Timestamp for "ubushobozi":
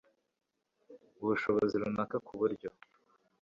1.21-1.75